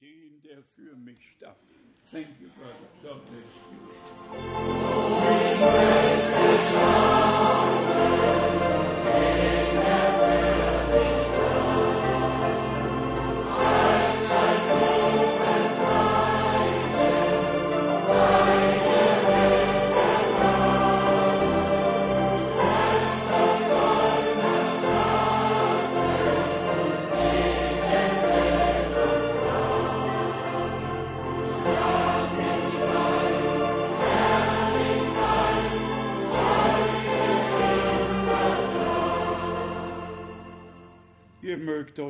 [0.00, 1.56] den, der für mich starb.
[2.10, 2.88] Thank you, brother.
[3.02, 3.44] God bless
[7.00, 7.05] you.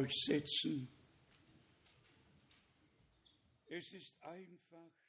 [0.07, 0.89] Mögt euch setzen.
[3.69, 5.06] Es ist einfach.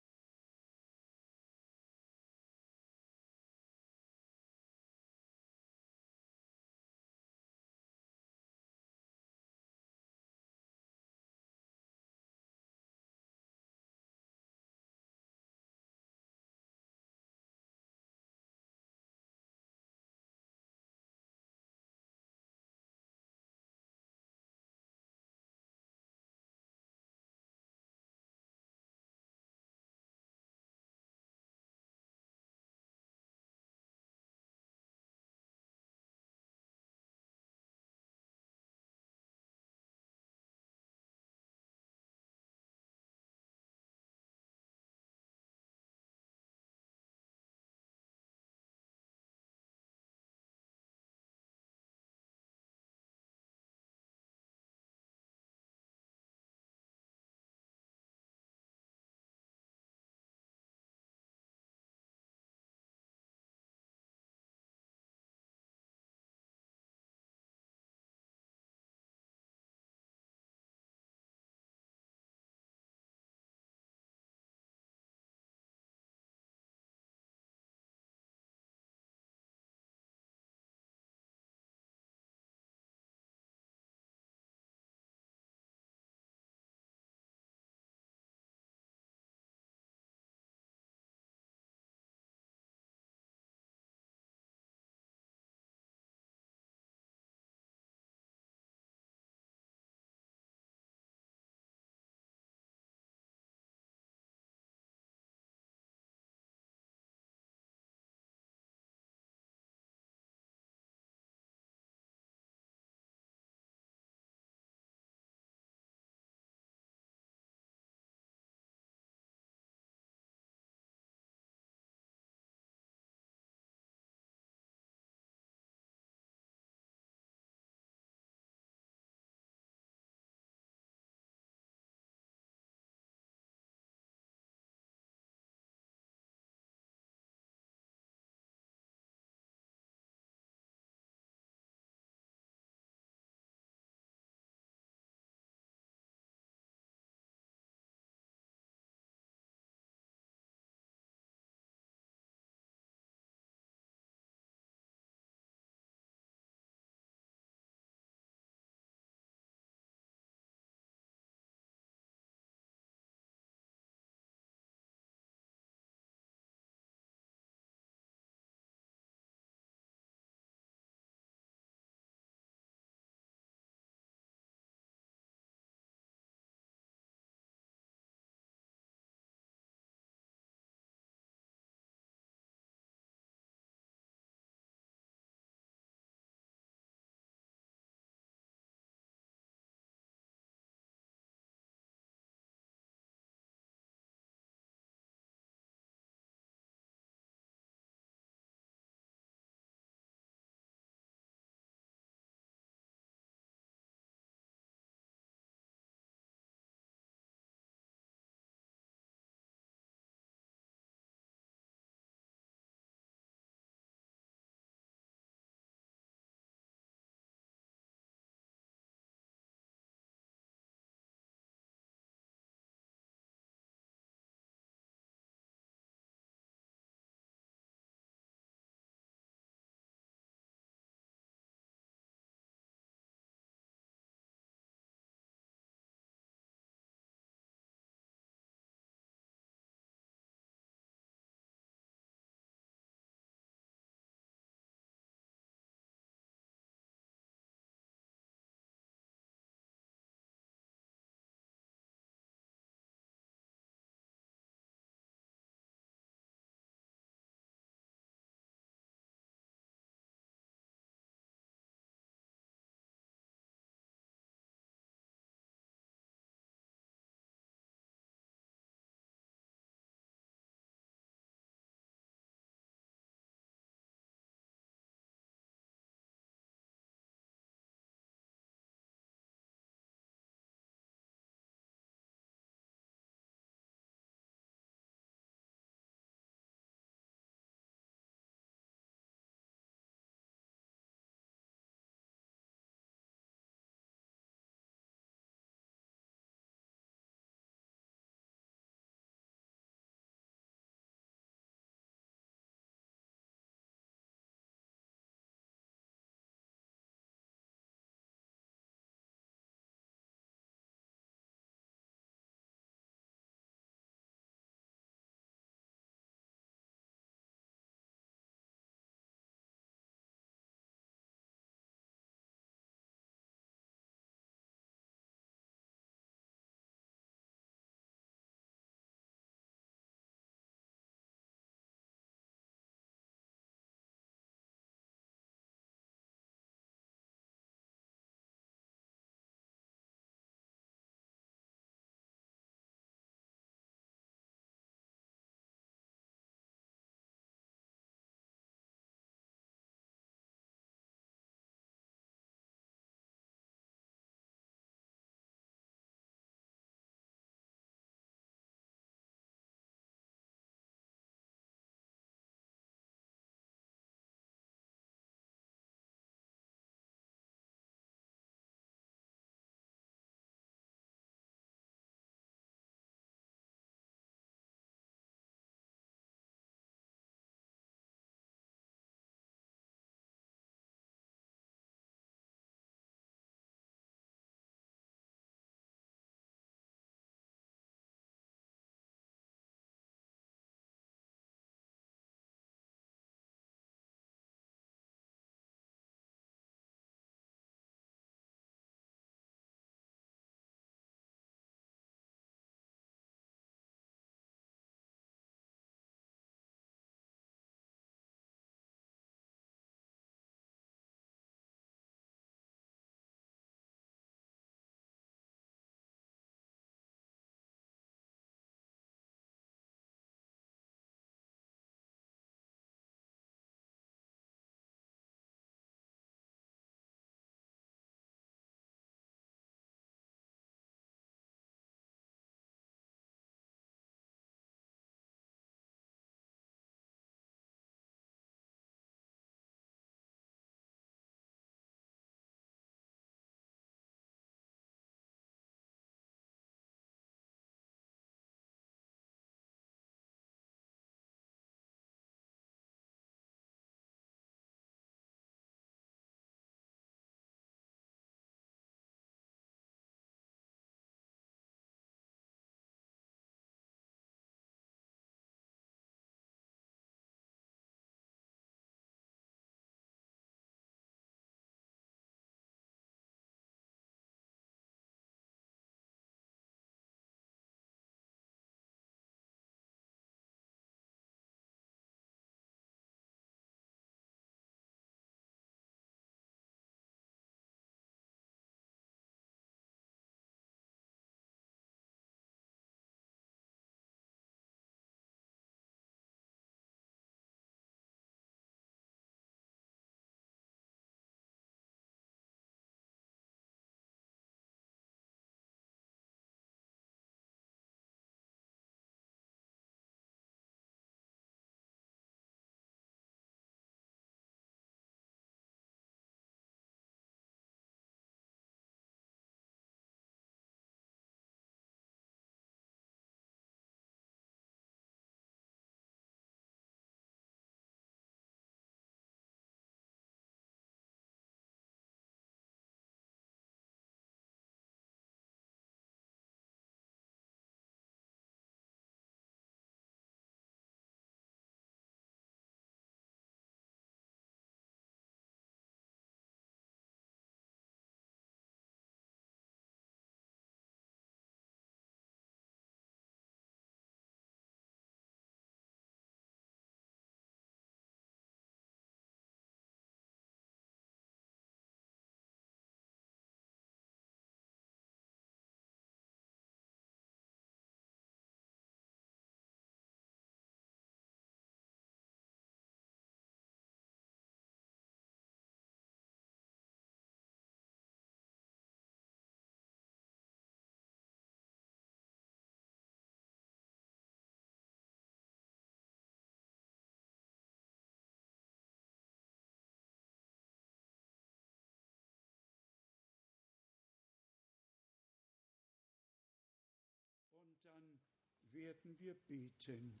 [598.54, 600.00] Werden wir beten.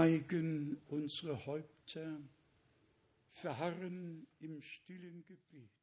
[0.00, 2.20] Neigen unsere Häupter,
[3.32, 5.79] verharren im stillen Gebet.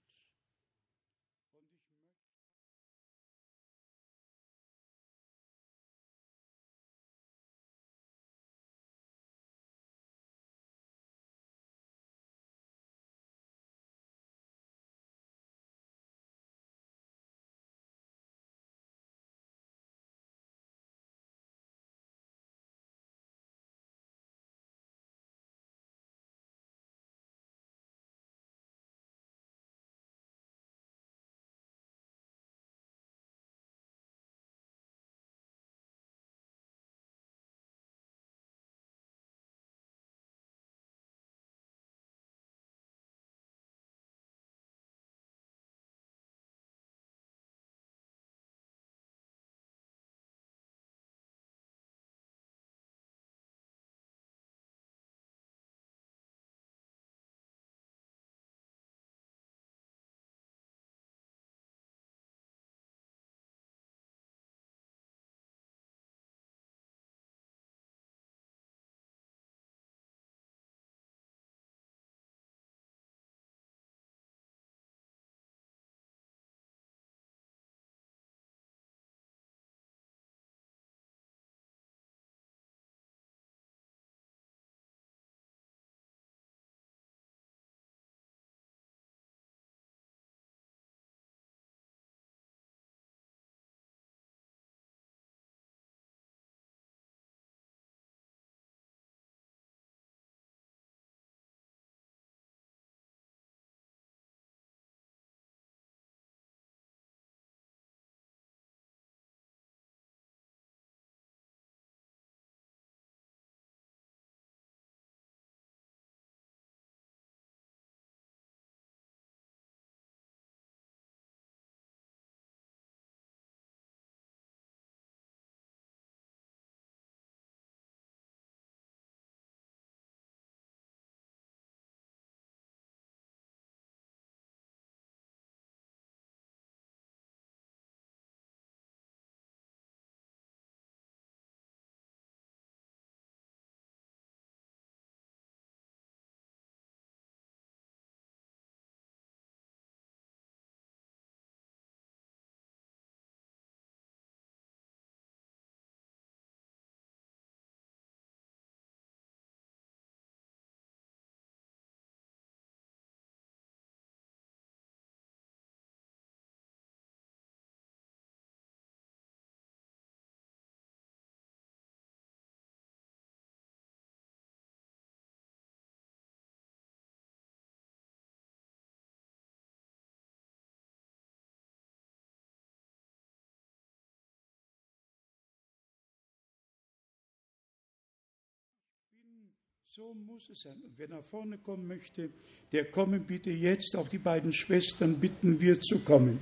[189.98, 190.80] So muss es sein.
[190.84, 192.30] Und wer nach vorne kommen möchte,
[192.72, 193.96] der komme bitte jetzt.
[193.96, 196.40] Auch die beiden Schwestern bitten wir zu kommen.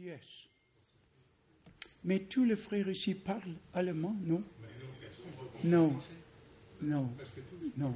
[0.00, 0.20] Yes.
[2.04, 4.42] Mais tous les frères ici parlent allemand, non?
[5.64, 5.98] Non.
[6.80, 7.10] Non.
[7.76, 7.94] Non.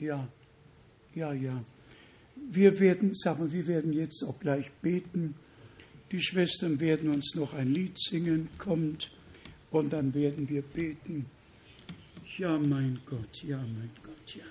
[0.00, 0.26] Ja.
[1.14, 1.62] Ja, ja.
[2.50, 5.34] Wir werden, sagen wir werden jetzt auch gleich beten.
[6.12, 9.10] Die Schwestern werden uns noch ein Lied singen, kommt,
[9.70, 11.26] und dann werden wir beten.
[12.38, 14.44] Ja, mein Gott, ja, mein Gott, ja.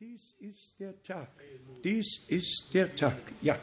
[0.00, 1.28] Dies ist der Tag.
[1.82, 3.18] Dies ist der Tag.
[3.42, 3.58] Ja.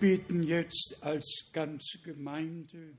[0.00, 2.96] beten jetzt als ganze Gemeinde.